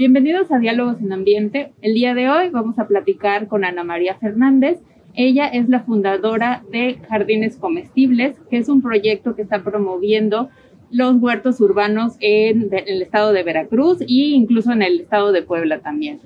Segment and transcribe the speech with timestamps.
[0.00, 1.72] Bienvenidos a Diálogos en Ambiente.
[1.82, 4.78] El día de hoy vamos a platicar con Ana María Fernández.
[5.14, 10.48] Ella es la fundadora de Jardines Comestibles, que es un proyecto que está promoviendo
[10.90, 15.80] los huertos urbanos en, el estado de Veracruz e incluso en el estado de Puebla
[15.80, 16.18] también.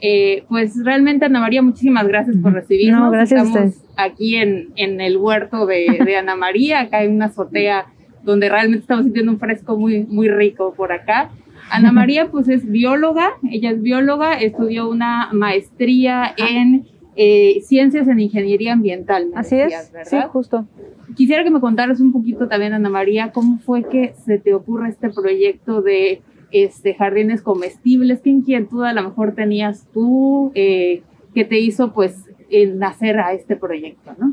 [0.00, 2.98] Eh, pues realmente, Ana María, muchísimas gracias por recibirnos.
[2.98, 7.26] No, gracias Estamos aquí en, en, el huerto de, de Ana María, acá hay una
[7.26, 7.88] azotea
[8.22, 11.30] donde realmente estamos sintiendo un fresco muy, muy rico por acá.
[11.70, 18.20] Ana María pues es bióloga, ella es bióloga, estudió una maestría en eh, ciencias en
[18.20, 19.30] ingeniería ambiental.
[19.34, 20.08] Así es, ¿verdad?
[20.08, 20.66] sí, justo.
[21.16, 24.88] Quisiera que me contaras un poquito también, Ana María, cómo fue que se te ocurre
[24.88, 31.02] este proyecto de este, jardines comestibles, qué inquietud a lo mejor tenías tú eh,
[31.34, 32.24] que te hizo pues
[32.74, 34.32] nacer a este proyecto, ¿no?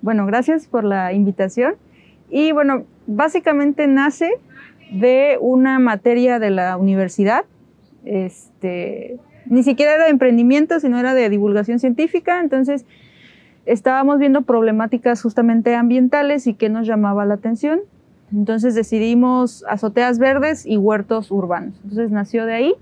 [0.00, 1.74] Bueno, gracias por la invitación.
[2.30, 4.30] Y bueno, básicamente nace
[4.90, 7.44] de una materia de la universidad.
[8.04, 12.40] Este, ni siquiera era de emprendimiento, sino era de divulgación científica.
[12.40, 12.84] Entonces,
[13.66, 17.80] estábamos viendo problemáticas justamente ambientales y qué nos llamaba la atención.
[18.32, 21.74] Entonces decidimos azoteas verdes y huertos urbanos.
[21.82, 22.74] Entonces nació de ahí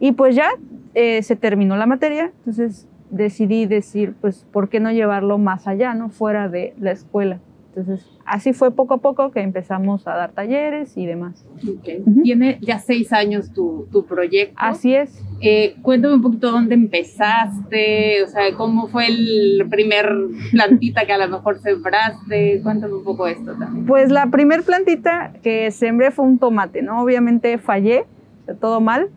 [0.00, 0.48] y pues ya
[0.94, 2.32] eh, se terminó la materia.
[2.38, 7.38] Entonces decidí decir, pues, ¿por qué no llevarlo más allá, no fuera de la escuela?
[7.74, 11.44] Entonces, así fue poco a poco que empezamos a dar talleres y demás.
[12.22, 14.54] Tiene ya seis años tu, tu proyecto.
[14.58, 15.22] Así es.
[15.40, 20.08] Eh, cuéntame un poquito dónde empezaste, o sea, cómo fue el primer
[20.52, 22.60] plantita que a lo mejor sembraste.
[22.62, 23.86] Cuéntame un poco esto también.
[23.86, 27.02] Pues la primer plantita que sembré fue un tomate, ¿no?
[27.02, 28.04] Obviamente fallé,
[28.60, 29.10] todo mal.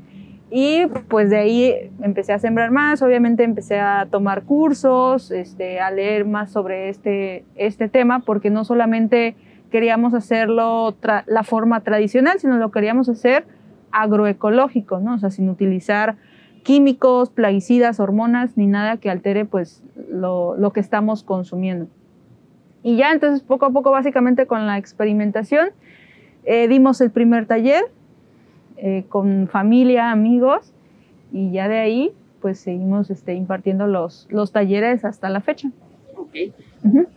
[0.57, 5.91] Y pues de ahí empecé a sembrar más, obviamente empecé a tomar cursos, este, a
[5.91, 9.35] leer más sobre este, este tema, porque no solamente
[9.69, 10.95] queríamos hacerlo
[11.25, 13.45] la forma tradicional, sino lo queríamos hacer
[13.91, 15.15] agroecológico, ¿no?
[15.15, 16.15] O sea, sin utilizar
[16.63, 21.87] químicos, plaguicidas, hormonas, ni nada que altere pues lo, lo que estamos consumiendo.
[22.81, 25.71] Y ya entonces poco a poco, básicamente con la experimentación,
[26.45, 27.83] eh, dimos el primer taller,
[28.77, 30.73] eh, con familia, amigos,
[31.31, 35.71] y ya de ahí pues seguimos este, impartiendo los, los talleres hasta la fecha.
[36.15, 36.53] Okay.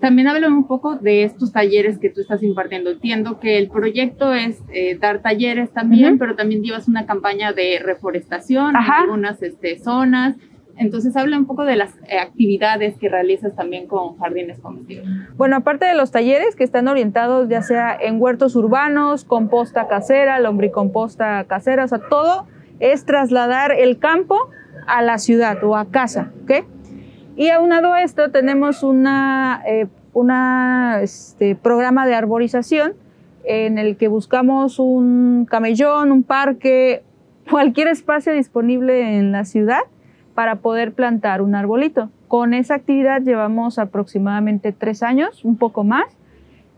[0.00, 2.90] También háblame un poco de estos talleres que tú estás impartiendo.
[2.90, 7.78] Entiendo que el proyecto es eh, dar talleres también, pero también llevas una campaña de
[7.78, 10.36] reforestación en algunas este, zonas.
[10.78, 15.06] Entonces, habla un poco de las eh, actividades que realizas también con jardines comestibles.
[15.36, 20.38] Bueno, aparte de los talleres que están orientados ya sea en huertos urbanos, composta casera,
[20.38, 22.46] lombricomposta casera, o sea, todo
[22.78, 24.50] es trasladar el campo
[24.86, 26.64] a la ciudad o a casa, ¿ok?
[27.36, 32.94] Y aunado a esto tenemos una, eh, una este, programa de arborización
[33.44, 37.02] en el que buscamos un camellón, un parque,
[37.50, 39.80] cualquier espacio disponible en la ciudad
[40.38, 42.10] para poder plantar un arbolito.
[42.28, 46.04] Con esa actividad llevamos aproximadamente tres años, un poco más,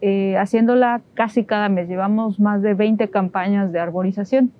[0.00, 1.86] eh, haciéndola casi cada mes.
[1.86, 4.50] Llevamos más de 20 campañas de arborización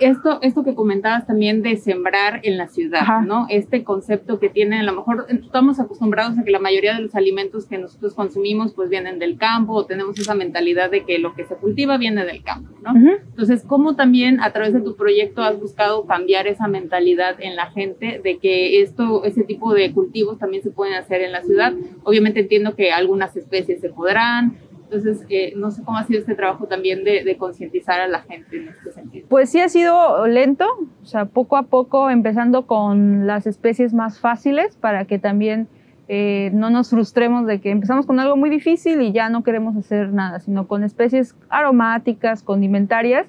[0.00, 3.46] esto, esto que comentabas también de sembrar en la ciudad, ¿no?
[3.48, 7.14] Este concepto que tiene, a lo mejor estamos acostumbrados a que la mayoría de los
[7.14, 11.34] alimentos que nosotros consumimos pues vienen del campo o tenemos esa mentalidad de que lo
[11.34, 12.92] que se cultiva viene del campo, ¿no?
[13.08, 17.70] Entonces, ¿cómo también a través de tu proyecto has buscado cambiar esa mentalidad en la
[17.70, 21.72] gente de que esto, ese tipo de cultivos también se pueden hacer en la ciudad?
[22.04, 24.56] Obviamente entiendo que algunas especies se podrán,
[24.90, 28.56] entonces, eh, no sé cómo ha sido este trabajo también de, concientizar a la gente
[28.56, 29.26] en este sentido.
[29.28, 30.64] Pues sí ha sido lento,
[31.02, 35.68] o sea, poco a poco empezando con las especies más fáciles para que también
[36.08, 39.76] eh, no nos frustremos de que empezamos con algo muy difícil y ya no queremos
[39.76, 43.26] hacer nada, sino con especies aromáticas, condimentarias,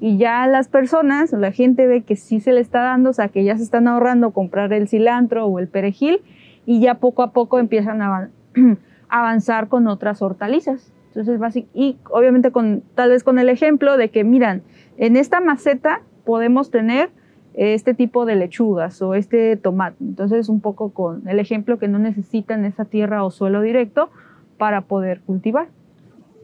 [0.00, 3.28] y ya las personas, la gente ve que sí se le está dando, o sea,
[3.28, 6.22] que ya se están ahorrando comprar el cilantro o el perejil,
[6.64, 8.30] y ya poco a poco empiezan a
[9.08, 10.90] avanzar con otras hortalizas.
[11.14, 14.62] Entonces, y obviamente con, tal vez con el ejemplo de que, miran,
[14.96, 17.10] en esta maceta podemos tener
[17.54, 19.96] este tipo de lechugas o este tomate.
[20.00, 24.10] Entonces, un poco con el ejemplo que no necesitan esa tierra o suelo directo
[24.56, 25.68] para poder cultivar.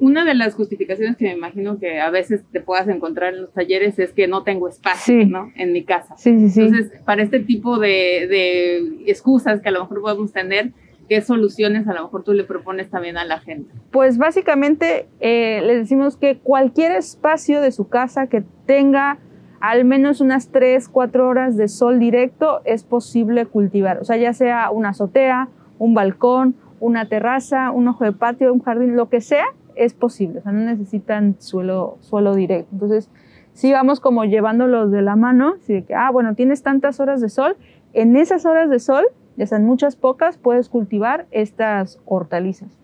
[0.00, 3.52] una de las justificaciones que me imagino que a veces te puedas encontrar en los
[3.52, 5.50] talleres es que no tengo espacio, ¿no?
[5.56, 6.16] En mi casa.
[6.16, 6.60] Sí, sí, sí.
[6.60, 10.72] Entonces, para este tipo de, de, excusas que a lo mejor podemos tener,
[11.08, 13.72] ¿qué soluciones a lo mejor tú le propones también a la gente?
[13.90, 19.18] Pues básicamente eh, les decimos que cualquier espacio de su casa que tenga
[19.60, 23.98] al menos unas 3, 4 horas de sol directo es posible cultivar.
[23.98, 28.62] O sea, ya sea una azotea, un balcón, una terraza, un ojo de patio, un
[28.62, 32.68] jardín, lo que sea, es posible, o sea, no necesitan suelo, suelo directo.
[32.72, 33.10] Entonces,
[33.52, 37.20] sí vamos como llevándolos de la mano, así de que, ah, bueno, tienes tantas horas
[37.20, 37.56] de sol,
[37.92, 39.04] en esas horas de sol,
[39.38, 42.76] ya sean muchas pocas, puedes cultivar estas hortalizas.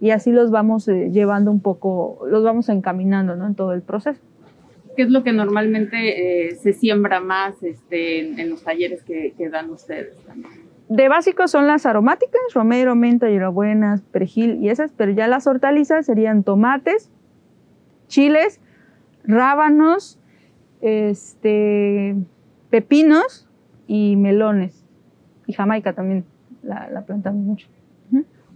[0.00, 3.46] Y así los vamos eh, llevando un poco, los vamos encaminando ¿no?
[3.46, 4.20] en todo el proceso.
[4.96, 9.50] ¿Qué es lo que normalmente eh, se siembra más este, en, los talleres que, que
[9.50, 10.16] dan ustedes?
[10.88, 16.06] de básico son las aromáticas, romero, menta, hierbabuenas, perejil y esas, pero ya las hortalizas
[16.06, 17.10] serían tomates,
[18.06, 18.60] chiles,
[19.24, 20.20] rábanos,
[20.80, 22.14] este,
[22.70, 23.48] pepinos
[23.88, 24.85] y melones.
[25.46, 26.24] Y jamaica también
[26.62, 27.68] la, la plantamos mucho.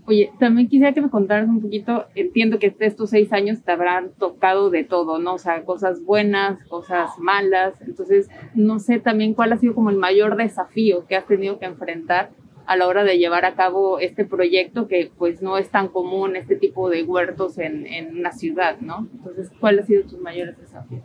[0.06, 4.10] Oye, también quisiera que me contaras un poquito, entiendo que estos seis años te habrán
[4.18, 5.34] tocado de todo, ¿no?
[5.34, 9.96] O sea, cosas buenas, cosas malas, entonces no sé también cuál ha sido como el
[9.96, 12.30] mayor desafío que has tenido que enfrentar
[12.66, 16.34] a la hora de llevar a cabo este proyecto que pues no es tan común
[16.34, 19.06] este tipo de huertos en, en una ciudad, ¿no?
[19.12, 21.02] Entonces, ¿cuáles han sido tus mayores desafíos?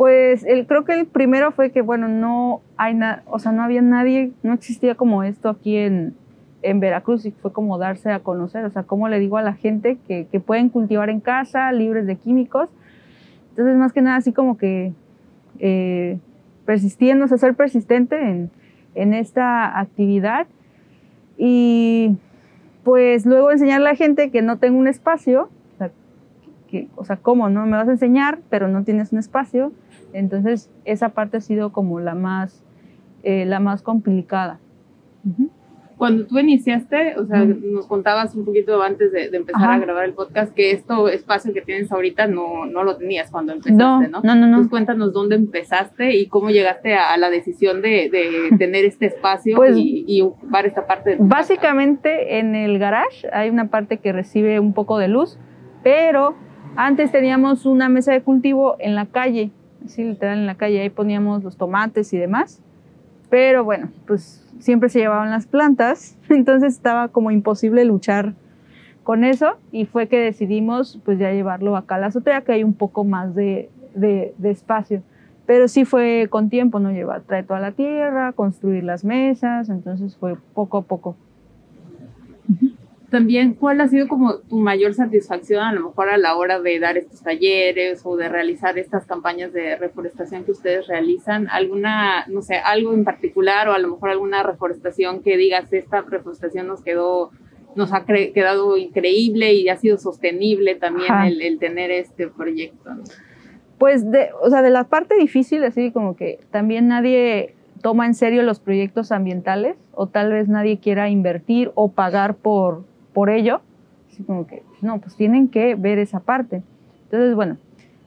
[0.00, 3.62] Pues el, creo que el primero fue que, bueno, no hay nada, o sea, no
[3.62, 6.14] había nadie, no existía como esto aquí en,
[6.62, 9.52] en Veracruz y fue como darse a conocer, o sea, cómo le digo a la
[9.52, 12.70] gente que, que pueden cultivar en casa, libres de químicos.
[13.50, 14.94] Entonces, más que nada, así como que
[15.58, 16.18] eh,
[16.64, 18.50] persistiendo, o sea, ser persistente en,
[18.94, 20.46] en esta actividad
[21.36, 22.16] y
[22.84, 25.50] pues luego enseñarle a la gente que no tengo un espacio,
[26.70, 27.66] que, o sea, ¿cómo no?
[27.66, 29.72] Me vas a enseñar, pero no tienes un espacio.
[30.12, 32.64] Entonces, esa parte ha sido como la más,
[33.22, 34.58] eh, la más complicada.
[36.00, 40.14] Cuando tú iniciaste, o sea, nos contabas un poquito antes de, empezar a grabar el
[40.14, 44.22] podcast que esto espacio que tienes ahorita no, no lo tenías cuando empezaste, ¿no?
[44.22, 44.46] No, no, no.
[44.46, 49.56] Entonces cuéntanos dónde empezaste y cómo llegaste a, la decisión de, de tener este espacio
[49.56, 51.10] pues, y, y, ocupar esta parte.
[51.10, 55.38] De básicamente en el garage hay una parte que recibe un poco de luz,
[55.82, 56.34] pero
[56.76, 59.50] antes teníamos una mesa de cultivo en la calle,
[59.90, 62.62] así literal en la calle, ahí poníamos los tomates y demás.
[63.28, 68.34] Pero bueno, pues siempre se llevaban las plantas, entonces estaba como imposible luchar
[69.02, 72.64] con eso y fue que decidimos pues ya llevarlo acá a la azotea que hay
[72.64, 75.02] un poco más de, de, espacio.
[75.46, 76.92] Pero sí fue con tiempo, ¿no?
[76.92, 81.16] Llevar, traer toda la tierra, construir las mesas, entonces fue poco a poco
[83.10, 86.78] también, ¿cuál ha sido como tu mayor satisfacción a lo mejor a la hora de
[86.78, 91.48] dar estos talleres o de realizar estas campañas de reforestación que ustedes realizan?
[91.48, 96.02] ¿Alguna, no sé, algo en particular o a lo mejor alguna reforestación que digas, esta
[96.02, 97.32] reforestación nos quedó,
[97.74, 102.90] nos ha quedado increíble y ha sido sostenible también el, tener este proyecto?
[103.78, 108.14] Pues, de, o sea, de la parte difícil, así como que también nadie toma en
[108.14, 113.60] serio los proyectos ambientales o tal vez nadie quiera invertir o pagar por por ello,
[114.10, 116.62] así como que, no, pues tienen que ver esa parte.
[117.04, 117.56] Entonces, bueno,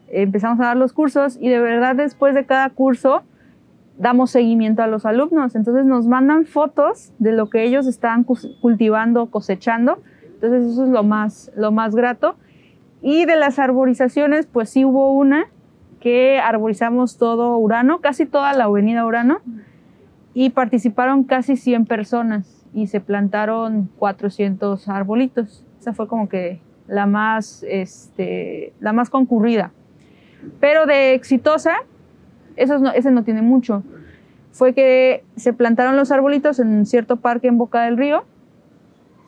[0.10, 3.24] empezamos a dar los cursos y de verdad después de cada curso
[3.98, 5.55] damos seguimiento a los alumnos.
[5.55, 10.00] Entonces nos mandan fotos de lo que ellos están cultivando, cosechando.
[10.36, 12.36] Entonces eso es lo más, lo más grato.
[13.01, 15.48] Y de las arborizaciones, pues sí hubo una
[16.00, 19.39] que arborizamos todo Urano, casi toda la avenida Urano,
[20.33, 25.65] y participaron casi 100 personas y se plantaron 400 arbolitos.
[25.80, 29.72] Esa fue como que la más, este, la más concurrida.
[30.60, 31.75] Pero de exitosa,
[32.56, 33.84] eso no, ese no tiene mucho.
[34.51, 38.24] Fue que se plantaron los arbolitos en cierto parque en Boca del Río.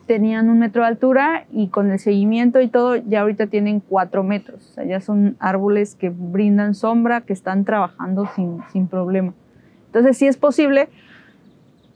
[0.06, 4.22] Tenían un metro de altura y con el seguimiento y todo, ya ahorita tienen cuatro
[4.22, 4.70] metros.
[4.70, 9.34] O sea, ya son árboles que brindan sombra, que están trabajando sin, sin problema.
[9.86, 10.88] Entonces, sí es posible,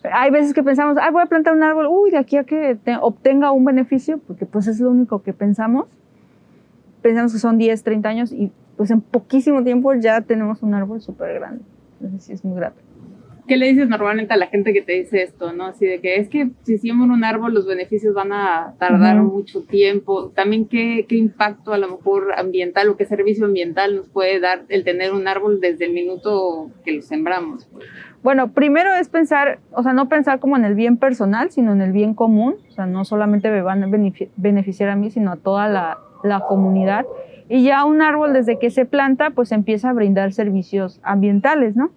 [0.04, 2.78] hay veces que pensamos, ah, voy a plantar un árbol, uy, de aquí a que
[3.00, 5.86] obtenga un beneficio, porque pues es lo único que pensamos.
[7.02, 11.00] Pensamos que son 10, 30 años y pues en poquísimo tiempo ya tenemos un árbol
[11.00, 11.62] súper grande.
[12.00, 12.80] Entonces sí es muy grato.
[13.50, 15.66] ¿Qué le dices normalmente a la gente que te dice esto, no?
[15.66, 19.64] Así de que es que si siembro un árbol los beneficios van a tardar mucho
[19.64, 20.30] tiempo.
[20.36, 24.62] También qué, qué impacto a lo mejor ambiental o qué servicio ambiental nos puede dar
[24.68, 27.68] el tener un árbol desde el minuto que lo sembramos.
[28.22, 31.80] Bueno, primero es pensar, o sea, no pensar como en el bien personal, sino en
[31.80, 32.54] el bien común.
[32.68, 33.88] O sea, no solamente me van a
[34.36, 37.04] beneficiar a mí, sino a toda la, la comunidad.
[37.48, 41.90] Y ya un árbol desde que se planta, pues empieza a brindar servicios ambientales, ¿no?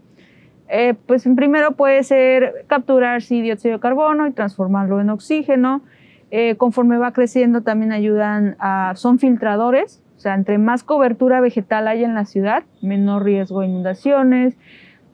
[0.76, 5.84] Eh, pues primero puede ser capturar dióxido de carbono y transformarlo en oxígeno.
[6.32, 11.88] Eh, conforme va creciendo también ayudan a, son filtradores, o sea, entre más cobertura vegetal
[11.88, 14.58] hay en la ciudad, menor riesgo de inundaciones,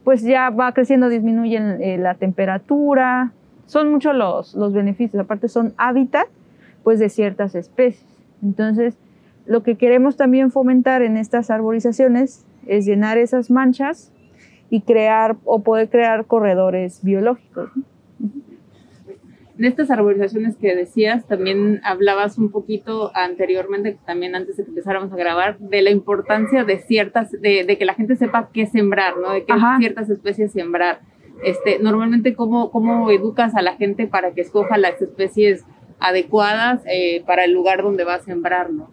[0.06, 3.34] pues ya va creciendo, disminuyen eh, la temperatura,
[3.66, 6.28] son muchos los, los beneficios, aparte son hábitat
[6.86, 8.08] pues de ciertas especies.
[8.42, 8.98] Entonces,
[9.46, 14.14] lo que queremos también fomentar en estas arborizaciones es llenar esas manchas
[14.70, 17.70] y crear o poder crear corredores biológicos.
[19.60, 25.12] En estas arborizaciones que decías, también hablabas un poquito anteriormente, también antes de que empezáramos
[25.12, 29.34] a grabar, de la importancia de ciertas, de, que la gente sepa qué sembrar, ¿no?
[29.34, 31.02] De qué ciertas especies sembrar.
[31.44, 35.66] Este, normalmente, ¿cómo, ¿cómo educas a la gente para que escoja las especies
[36.00, 38.90] adecuadas eh, para el lugar donde va a sembrarlo?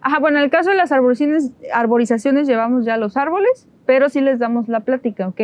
[0.00, 4.20] Ajá, bueno, en el caso de las arborizaciones, arborizaciones llevamos ya los árboles, pero sí
[4.20, 5.40] les damos la plática, ¿ok?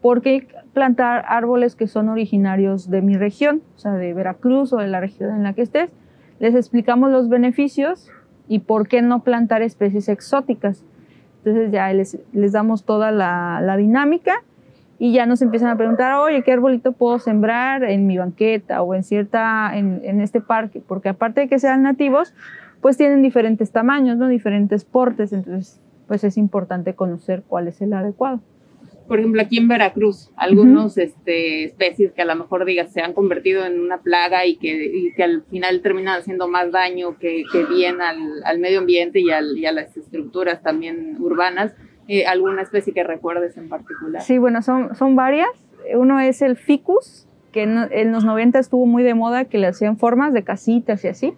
[0.00, 4.78] ¿Por qué plantar árboles que son originarios de mi región, o sea, de Veracruz o
[4.78, 5.90] de la región en la que estés?
[6.40, 8.10] Les explicamos los beneficios
[8.48, 10.84] y por qué no plantar especies exóticas.
[11.38, 14.34] Entonces ya les, les damos toda la, la, dinámica
[14.98, 18.94] y ya nos empiezan a preguntar, oye, ¿qué arbolito puedo sembrar en mi banqueta o
[18.94, 20.82] en cierta, en, en este parque?
[20.86, 22.34] Porque aparte de que sean nativos,
[22.80, 24.28] pues tienen diferentes tamaños, ¿no?
[24.28, 28.40] Diferentes portes, entonces pues es importante conocer cuál es el adecuado.
[29.06, 33.12] Por ejemplo, aquí en Veracruz, algunos este, especies que a lo mejor digas se han
[33.12, 37.66] convertido en una plaga y que, que al final terminan haciendo más daño que, que
[37.66, 41.74] bien al, al, medio ambiente y, al, y, a las estructuras también urbanas.
[42.08, 44.22] Eh, ¿Alguna especie que recuerdes en particular?
[44.22, 45.50] Sí, bueno, son, son varias.
[45.94, 49.66] Uno es el ficus, que en, en los 90 estuvo muy de moda, que le
[49.66, 51.34] hacían formas de casitas y así.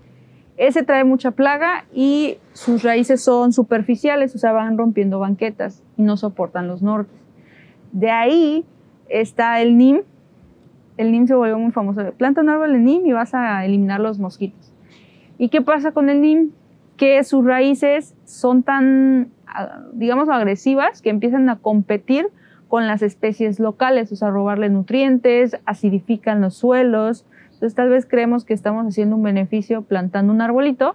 [0.56, 6.02] Ese trae mucha plaga y sus raíces son superficiales, o sea, van rompiendo banquetas y
[6.02, 7.14] no soportan los nortes.
[7.92, 8.64] De ahí
[9.08, 10.02] está el NIM.
[10.96, 12.10] El NIM se volvió muy famoso.
[12.12, 14.72] Planta un árbol de NIM y vas a eliminar los mosquitos.
[15.38, 16.52] ¿Y qué pasa con el NIM?
[16.96, 22.28] Que sus raíces son tan, ah, digamos, agresivas que empiezan a competir
[22.68, 28.44] con las especies locales, o sea, robarle nutrientes, acidifican los suelos, entonces tal vez creemos
[28.44, 30.94] que estamos haciendo un beneficio plantando un arbolito,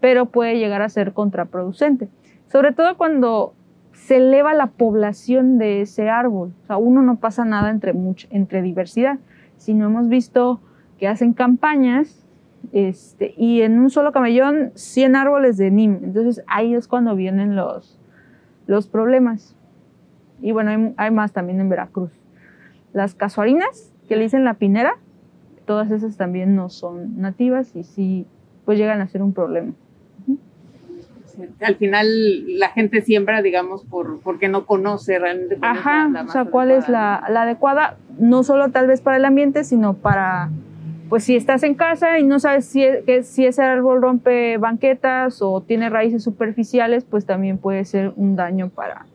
[0.00, 2.08] pero puede llegar a ser contraproducente.
[2.46, 3.54] Sobre todo cuando
[3.92, 6.52] se eleva la población de ese árbol.
[6.62, 7.92] O sea, uno no pasa nada entre,
[8.30, 9.18] entre diversidad,
[9.56, 10.60] sino hemos visto
[10.96, 12.24] que hacen campañas
[12.72, 15.98] este, y en un solo camellón 100 árboles de NIM.
[16.04, 17.98] Entonces ahí es cuando vienen los,
[18.68, 19.56] los problemas.
[20.40, 22.12] Y bueno, hay, hay más también en Veracruz.
[22.92, 24.94] Las casuarinas, que le dicen la pinera,
[25.70, 28.26] todas esas también no son nativas y sí,
[28.64, 29.72] pues llegan a ser un problema.
[31.60, 32.08] al final
[32.58, 35.58] la gente siembra, digamos, por, porque no conoce realmente.
[35.62, 39.62] Ajá, o sea, cuál es la, la, adecuada, no solo tal vez para el ambiente,
[39.62, 40.50] sino para,
[41.08, 45.40] pues si estás en casa y no sabes si, que, si ese árbol rompe banquetas
[45.42, 49.06] o tiene raíces superficiales, pues también puede ser un daño para,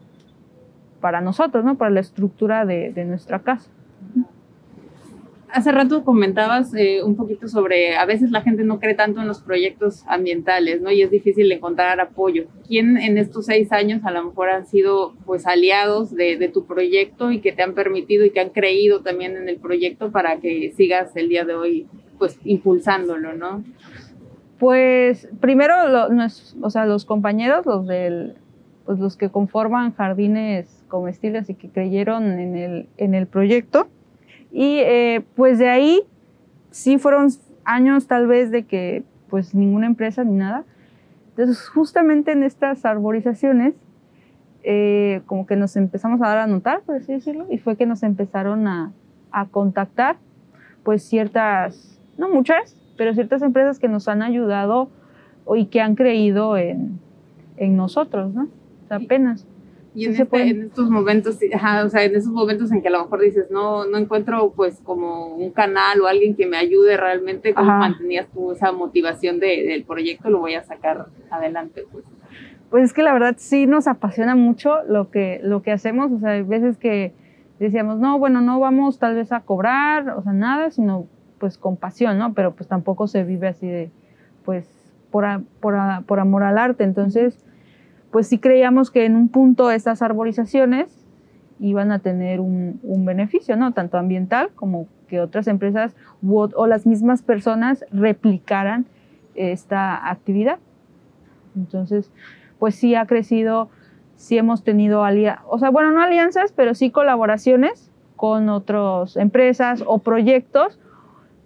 [1.01, 1.75] para nosotros, ¿no?
[1.75, 3.69] Para la estructura de, de nuestra casa
[5.51, 9.27] hace rato comentabas eh, un poquito sobre, a veces la gente no cree tanto en
[9.27, 10.91] los proyectos ambientales, ¿no?
[10.91, 12.45] Y es difícil encontrar apoyo.
[12.67, 17.31] ¿Quién en estos seis años a lo mejor han sido, pues, aliados de, tu proyecto
[17.31, 20.71] y que te han permitido y que han creído también en el proyecto para que
[20.75, 21.87] sigas el día de hoy,
[22.17, 23.63] pues, impulsándolo, ¿no?
[24.59, 25.73] Pues, primero,
[26.61, 28.35] o sea, los compañeros, los del,
[28.85, 33.87] pues, los que conforman jardines comestibles y que creyeron en el, en el proyecto,
[34.55, 35.99] y eh, pues de ahí
[36.71, 37.27] sí fueron
[37.65, 40.63] años tal vez de que pues ninguna empresa ni nada.
[41.31, 43.73] Entonces justamente en estas arborizaciones
[44.63, 47.85] eh, como que nos empezamos a dar a notar, por así decirlo, y fue que
[47.85, 48.93] nos empezaron a,
[49.29, 50.15] a contactar
[50.83, 54.89] pues ciertas, no muchas, pero ciertas empresas que nos han ayudado
[55.53, 57.01] y que han creído en,
[57.57, 58.43] en nosotros, ¿no?
[58.43, 59.45] O sea, apenas.
[59.95, 63.03] Y en, este, en, estos momentos, o sea, en esos momentos en que a lo
[63.03, 67.53] mejor dices, no, no encuentro pues como un canal o alguien que me ayude realmente,
[67.53, 70.29] ¿cómo mantenías tú esa motivación de, del proyecto?
[70.29, 71.85] Lo voy a sacar adelante.
[71.89, 72.03] Pues.
[72.69, 76.19] pues es que la verdad sí nos apasiona mucho lo que, lo que hacemos, o
[76.19, 77.13] sea, hay veces que
[77.57, 81.07] decíamos, no, bueno, no vamos tal vez a cobrar, o sea, nada, sino
[81.39, 82.33] pues con pasión, ¿no?
[82.33, 83.91] Pero pues tampoco se vive así de,
[84.43, 84.67] pues,
[85.09, 85.25] por,
[85.61, 85.75] por,
[86.05, 87.45] por amor al arte, entonces
[88.15, 91.05] pues sí creíamos que en un punto estas arborizaciones
[91.59, 93.73] iban a tener un, beneficio, ¿no?
[93.73, 98.85] Tanto ambiental como que otras empresas o las mismas personas replicaran
[99.35, 100.59] esta actividad.
[101.57, 102.09] Entonces,
[102.57, 103.67] pues sí ha crecido,
[104.15, 109.83] sí hemos tenido alianzas, o sea, bueno, no alianzas, pero sí colaboraciones con otras empresas
[109.85, 110.79] o proyectos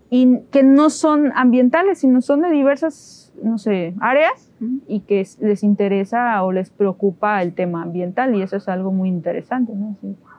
[0.10, 4.52] y que no son ambientales, sino son de diversas, no sé, áreas
[4.88, 9.10] y que les interesa o les preocupa el tema ambiental y eso es algo muy
[9.10, 9.96] interesante, ¿no?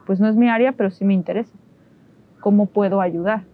[0.06, 1.52] pues no es mi área, pero sí me interesa.
[2.40, 3.44] ¿Cómo puedo ayudar?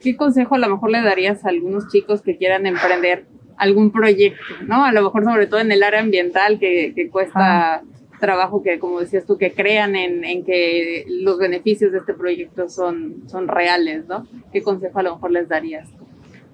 [0.00, 4.40] ¿Qué consejo a lo mejor le darías a algunos chicos que quieran emprender algún proyecto,
[4.66, 4.84] ¿no?
[4.84, 7.82] A lo mejor sobre todo en el área ambiental que, que cuesta
[8.20, 12.68] trabajo que, como decías tú, que crean en, en, que los beneficios de este proyecto
[12.68, 14.26] son, son reales, ¿no?
[14.52, 15.88] ¿Qué consejo a lo mejor les darías?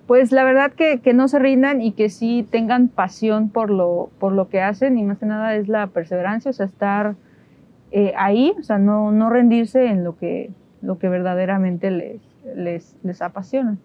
[0.07, 4.09] Pues la verdad que, que, no se rindan y que sí tengan pasión por lo,
[4.21, 7.17] por lo que hacen y más que nada es la perseverancia, o sea, estar
[7.91, 12.21] eh, ahí, o sea, no, no rendirse en lo que, lo que verdaderamente les,
[12.55, 13.77] les, les apasiona.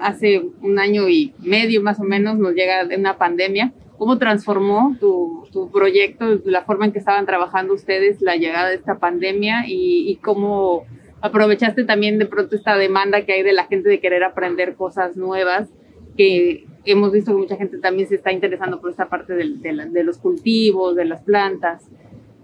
[0.00, 5.44] Hace un año y medio más o menos nos llega una pandemia ¿Cómo transformó tu,
[5.52, 10.10] tu, proyecto, la forma en que estaban trabajando ustedes, la llegada de esta pandemia y,
[10.10, 10.84] y, cómo
[11.20, 15.16] aprovechaste también de pronto esta demanda que hay de la gente de querer aprender cosas
[15.16, 15.68] nuevas,
[16.16, 19.86] que hemos visto que mucha gente también se está interesando por esta parte de, de,
[19.90, 21.88] de los cultivos, de las plantas?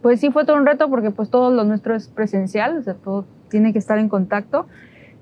[0.03, 2.95] Pues sí fue todo un reto porque pues todo lo nuestro es presencial, o sea,
[2.95, 4.67] todo tiene que estar en contacto.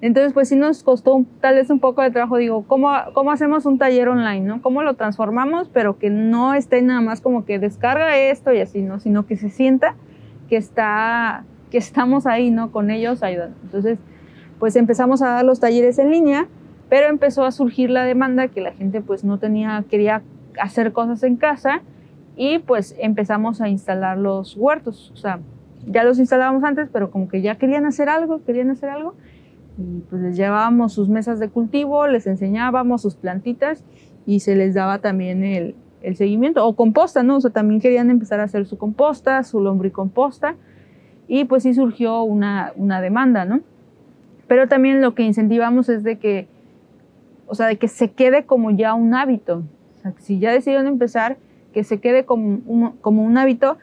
[0.00, 3.67] Entonces, pues sí nos costó tal vez un poco de trabajo, digo, ¿cómo, ¿cómo hacemos
[3.67, 4.62] un taller online, no?
[4.62, 8.83] ¿Cómo lo transformamos, pero que no esté nada más como que descarga esto y así,
[8.83, 9.00] ¿no?
[9.00, 9.97] Sino que se sienta
[10.49, 12.71] que está, que estamos ahí, ¿no?
[12.71, 13.57] Con ellos ayudando.
[13.64, 13.99] Entonces,
[14.61, 16.47] pues empezamos a dar los talleres en línea,
[16.88, 20.23] pero empezó a surgir la demanda que la gente pues no tenía, quería
[20.61, 21.83] hacer cosas en casa
[22.37, 25.40] y pues empezamos a instalar los huertos, o sea,
[25.87, 29.14] ya los instalábamos antes, pero como que ya querían hacer algo, querían hacer algo
[29.79, 33.85] y pues les llevábamos sus mesas de cultivo, les enseñábamos sus plantitas
[34.27, 37.37] y se les daba también el, el seguimiento, o composta, ¿no?
[37.37, 40.57] O sea, también querían empezar a hacer su composta, su lombricomposta,
[41.29, 43.61] y pues sí surgió una, una demanda, ¿no?
[44.49, 46.49] Pero también lo que incentivamos es de que,
[47.47, 49.62] o sea, de que se quede como ya un hábito.
[49.97, 51.37] O sea, si ya decidieron empezar,
[51.73, 53.77] que se quede como un, como un hábito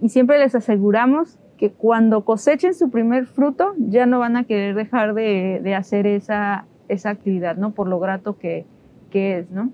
[0.00, 4.74] y siempre les aseguramos que cuando cosechen su primer fruto ya no van a querer
[4.74, 7.70] dejar de, de hacer esa, esa actividad, ¿no?
[7.72, 8.66] Por lo grato que,
[9.10, 9.70] que es, ¿no?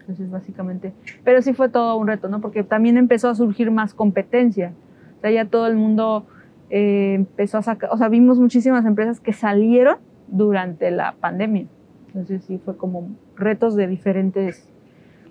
[0.00, 0.92] Entonces, básicamente,
[1.24, 2.40] pero sí fue todo un reto, ¿no?
[2.40, 4.72] Porque también empezó a surgir más competencia.
[5.18, 6.26] O sea, ya todo el mundo
[6.70, 9.96] eh, empezó a sacar, o sea, vimos muchísimas empresas que salieron
[10.28, 11.66] durante la pandemia.
[12.06, 14.68] Entonces, sí fue como retos de diferentes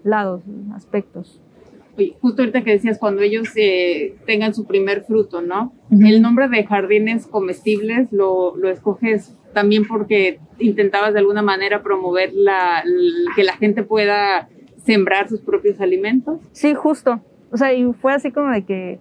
[0.04, 0.44] lados,
[0.74, 1.42] aspectos
[2.22, 5.74] justo ahorita que decías, cuando ellos eh, tengan su primer fruto, ¿no?
[5.92, 12.34] El nombre de jardines comestibles lo, lo, escoges también porque intentabas de alguna manera promover
[12.34, 12.84] la,
[13.36, 14.50] que la gente pueda
[14.84, 16.42] sembrar sus propios alimentos.
[16.52, 17.22] Sí, justo.
[17.52, 19.00] O sea, y fue así como de que,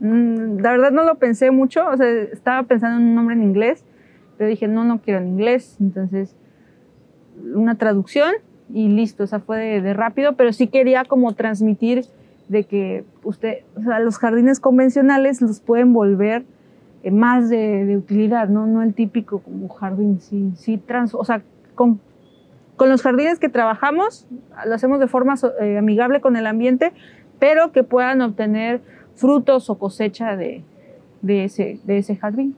[0.00, 3.42] mm, la verdad no lo pensé mucho, o sea, estaba pensando en un nombre en
[3.42, 3.84] inglés,
[4.38, 6.36] pero dije, no, no quiero en inglés, entonces
[7.54, 8.32] una traducción
[8.72, 12.04] y listo, o sea, fue de, rápido, pero sí quería como transmitir
[12.48, 16.44] de que usted, o sea, los jardines convencionales los pueden volver
[17.02, 18.66] eh, más de, utilidad, ¿no?
[18.66, 21.42] No el típico como jardín, sí, sí, trans, o sea,
[21.74, 22.00] con,
[22.76, 24.26] con los jardines que trabajamos,
[24.66, 26.92] lo hacemos de forma eh, amigable con el ambiente,
[27.38, 28.80] pero que puedan obtener
[29.14, 30.62] frutos o cosecha de,
[31.22, 32.56] de, ese, de ese jardín.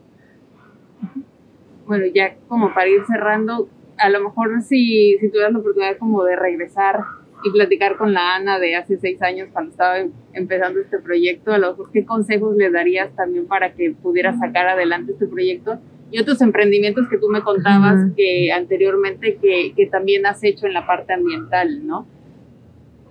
[1.86, 6.24] Bueno, ya como para ir cerrando, a lo mejor si, si tuvieras la oportunidad como
[6.24, 7.00] de regresar
[7.44, 9.98] y platicar con la Ana de hace seis años cuando estaba
[10.32, 14.66] empezando este proyecto, a lo mejor qué consejos le darías también para que pudiera sacar
[14.68, 15.78] adelante este proyecto
[16.10, 20.72] y otros emprendimientos que tú me contabas que anteriormente que, que, también has hecho en
[20.72, 22.06] la parte ambiental, ¿no?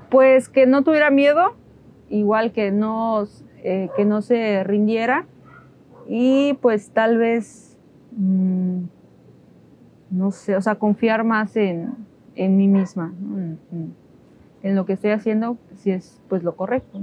[0.10, 1.56] Pues que no tuviera miedo,
[2.10, 3.28] igual que no,
[3.64, 5.26] eh, que no se rindiera.
[6.08, 7.78] Y pues tal vez...
[8.12, 8.86] Mmm,
[10.10, 11.94] no sé, o sea, confiar más en,
[12.36, 13.14] en mí misma,
[14.62, 17.00] en, lo que estoy haciendo, si es pues lo correcto.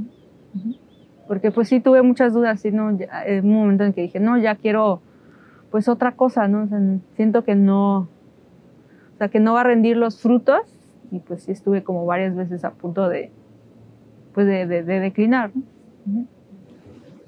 [1.29, 2.73] Porque pues sí tuve muchas dudas, ¿sí?
[2.73, 2.91] ¿no?
[2.91, 5.01] en un momento en que dije, no, ya quiero
[5.71, 6.69] pues otra cosa, ¿no?
[7.15, 10.61] siento que no, o sea, que no va a rendir los frutos
[11.11, 13.31] y pues sí estuve como varias veces a punto de,
[14.35, 15.51] pues de, de, declinar.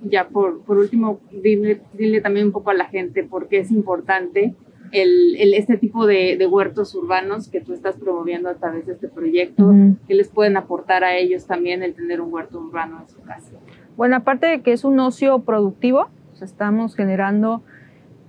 [0.02, 3.70] Ya por, por último, dile, dile también un poco a la gente por qué es
[3.70, 4.54] importante
[4.94, 9.72] el, este tipo de, huertos urbanos que tú estás promoviendo a través de este proyecto,
[10.06, 13.50] que les pueden aportar a ellos también el tener un huerto urbano en su casa?
[13.96, 16.08] Bueno, aparte de que es un ocio productivo,
[16.44, 17.62] estamos generando,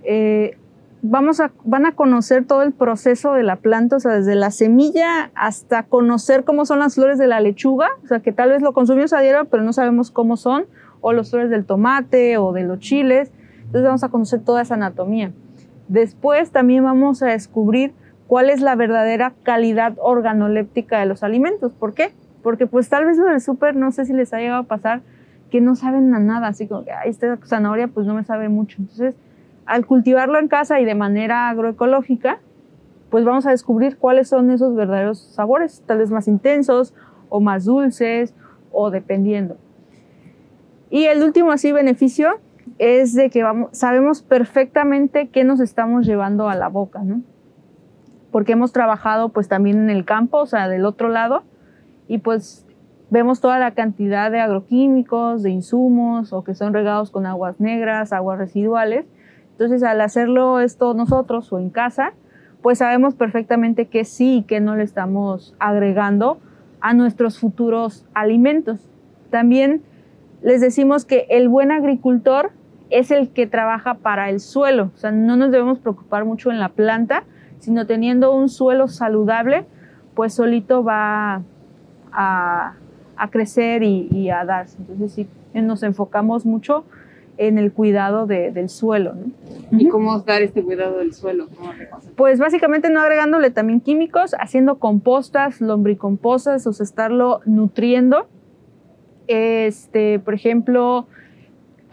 [0.02, 0.56] eh,
[1.02, 4.50] vamos a, van a conocer todo el proceso de la planta, o sea, desde la
[4.50, 8.62] semilla hasta conocer cómo son las flores de la lechuga, o sea, que tal vez
[8.62, 10.66] lo consumimos a diario, pero no sabemos cómo son,
[11.00, 13.30] o las flores del tomate o de los chiles.
[13.58, 15.32] Entonces vamos a conocer toda esa anatomía.
[15.88, 17.92] Después también vamos a descubrir
[18.26, 21.72] cuál es la verdadera calidad organoléptica de los alimentos.
[21.72, 22.12] ¿Por qué?
[22.42, 25.02] Porque pues tal vez lo del súper, no sé si les ha llegado a pasar,
[25.50, 28.78] que no saben nada, así como que, esta zanahoria pues no me sabe mucho.
[28.80, 29.14] Entonces,
[29.64, 32.40] al cultivarlo en casa y de manera agroecológica,
[33.10, 36.94] pues vamos a descubrir cuáles son esos verdaderos sabores, tal vez más intensos
[37.28, 38.34] o más dulces
[38.72, 39.56] o dependiendo.
[40.90, 42.38] Y el último así beneficio
[42.78, 47.22] es de que vamos, sabemos perfectamente qué nos estamos llevando a la boca, ¿no?
[48.30, 51.44] Porque hemos trabajado pues también en el campo, o sea, del otro lado,
[52.08, 52.66] y pues
[53.10, 58.12] vemos toda la cantidad de agroquímicos, de insumos, o que son regados con aguas negras,
[58.12, 59.06] aguas residuales.
[59.52, 62.12] Entonces, al hacerlo esto nosotros o en casa,
[62.62, 66.38] pues sabemos perfectamente que sí y que no le estamos agregando
[66.80, 68.90] a nuestros futuros alimentos.
[69.30, 69.82] También
[70.42, 72.50] les decimos que el buen agricultor
[72.90, 74.90] es el que trabaja para el suelo.
[74.94, 77.24] O sea, no nos debemos preocupar mucho en la planta,
[77.58, 79.66] sino teniendo un suelo saludable,
[80.14, 81.42] pues solito va
[82.12, 82.74] a,
[83.30, 84.78] crecer y, a darse.
[84.78, 86.84] Entonces sí, nos enfocamos mucho
[87.38, 89.14] en el cuidado del suelo.
[89.70, 91.48] ¿Y cómo dar este cuidado del suelo?
[92.16, 98.26] pues básicamente no agregándole también químicos, haciendo compostas, lombricompostas, o sea, estarlo nutriendo.
[99.26, 101.08] Este, por ejemplo,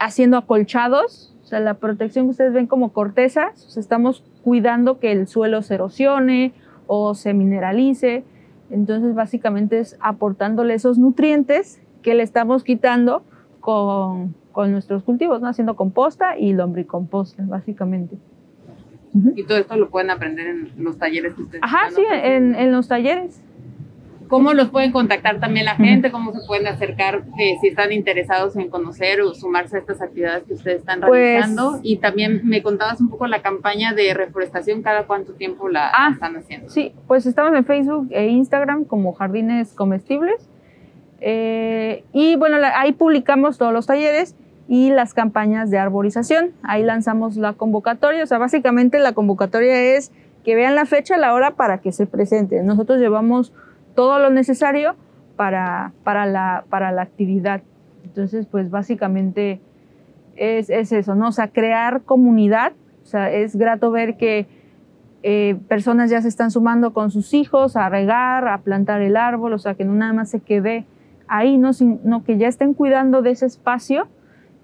[0.04, 4.98] haciendo acolchados, o sea, la protección que ustedes ven como cortezas, o sea, estamos cuidando
[4.98, 6.52] que el suelo se erosione
[6.86, 8.24] o se mineralice.
[8.70, 13.22] Entonces, básicamente es aportándole esos nutrientes que le estamos quitando
[13.60, 15.48] con, con nuestros cultivos, ¿no?
[15.48, 18.16] Haciendo composta y lombricomposta, básicamente.
[19.36, 22.72] Y todo esto lo pueden aprender en los talleres que ustedes Ajá, sí, en, en
[22.72, 23.40] los talleres.
[24.28, 26.10] ¿Cómo los pueden contactar también la gente?
[26.10, 30.44] ¿Cómo se pueden acercar eh, si están interesados en conocer o sumarse a estas actividades
[30.44, 31.80] que ustedes están pues realizando?
[31.82, 36.10] y también me contabas un poco la campaña de reforestación, ¿cada cuánto tiempo la ah,
[36.12, 36.70] están haciendo?
[36.70, 40.48] Sí, pues estamos en Facebook e Instagram como Jardines Comestibles.
[41.20, 44.34] Eh, y bueno, ahí publicamos todos los talleres
[44.68, 46.52] y las campañas de arborización.
[46.62, 48.22] Ahí lanzamos la convocatoria.
[48.22, 50.12] O sea, básicamente la convocatoria es
[50.44, 52.66] que vean la fecha, la hora para que se presenten.
[52.66, 53.52] Nosotros llevamos
[53.94, 54.94] todo lo necesario
[55.36, 57.62] para, para, la, para la actividad.
[58.04, 59.60] Entonces, pues básicamente
[60.36, 61.28] es, es, eso, ¿no?
[61.28, 62.72] O sea, crear comunidad.
[63.02, 64.46] O sea, es grato ver que
[65.22, 69.52] eh, personas ya se están sumando con sus hijos a regar, a plantar el árbol,
[69.52, 70.86] o sea, que no nada más se quede
[71.26, 71.72] ahí, ¿no?
[71.72, 74.06] Sino que ya estén cuidando de ese espacio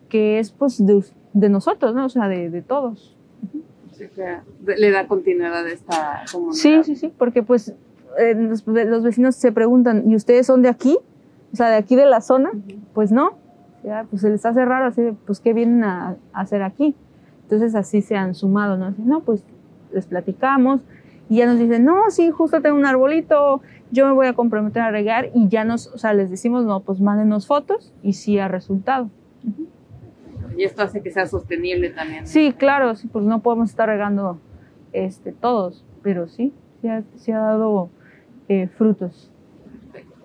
[0.08, 2.06] que es pues de, de nosotros, ¿no?
[2.06, 3.16] O sea, de, de todos.
[4.66, 6.60] le da continuidad a esta comunidad.
[6.60, 7.74] Sí, sí, sí, porque pues
[8.18, 8.64] eh, los,
[9.02, 10.98] vecinos se preguntan, ¿y ustedes son de aquí?
[11.52, 12.50] O sea, de aquí de la zona.
[12.94, 13.38] Pues no,
[13.84, 16.94] ya, pues se les hace raro, así pues ¿qué vienen a, hacer aquí?
[17.42, 18.94] Entonces así se han sumado, ¿no?
[18.98, 19.44] no, pues
[19.92, 20.80] les platicamos
[21.28, 24.82] y ya nos dicen, no, sí, justo tengo un arbolito, yo me voy a comprometer
[24.82, 28.38] a regar y ya nos, o sea, les decimos, no, pues mándenos fotos y sí
[28.38, 29.10] ha resultado.
[30.56, 32.26] Y esto hace que sea sostenible también.
[32.26, 34.38] Sí, claro, sí, pues no podemos estar regando
[34.92, 37.90] este, todos, pero sí, sí ha, sí ha dado
[38.50, 39.30] eh, frutos.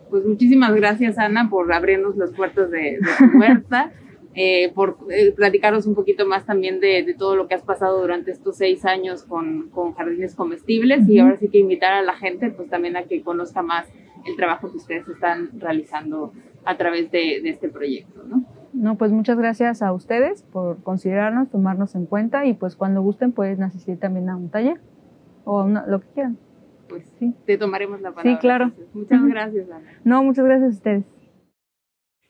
[0.09, 3.91] Pues muchísimas gracias, Ana, por abrirnos las puertas de, tu huerta,
[4.33, 8.31] eh, por eh, platicarnos un poquito más también de, todo lo que has pasado durante
[8.31, 12.67] estos seis años con, jardines comestibles y ahora sí que invitar a la gente pues
[12.67, 13.85] también a que conozca más
[14.25, 16.33] el trabajo que ustedes están realizando
[16.63, 18.43] a través de, este proyecto, ¿no?
[18.73, 23.33] No, pues muchas gracias a ustedes por considerarnos, tomarnos en cuenta y pues cuando gusten
[23.33, 24.81] pueden asistir también a un taller
[25.43, 26.39] o a lo que quieran
[26.95, 28.31] pues sí, te tomaremos la palabra.
[28.31, 28.71] Sí, claro.
[28.93, 29.99] Muchas gracias, Ana.
[30.03, 31.03] No, muchas gracias a ustedes.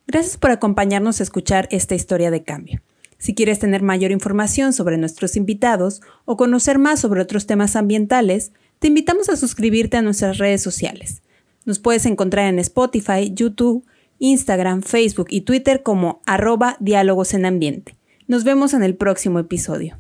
[0.08, 2.82] Gracias por acompañarnos a escuchar esta historia de cambio.
[3.18, 8.52] Si quieres tener mayor información sobre nuestros invitados o conocer más sobre otros temas ambientales,
[8.80, 11.24] te invitamos a suscribirte a nuestras redes sociales.
[11.66, 13.86] Nos puedes encontrar en Spotify, YouTube,
[14.20, 17.96] Instagram, Facebook y Twitter como arroba diálogos en ambiente.
[18.28, 19.98] Nos vemos en el próximo episodio.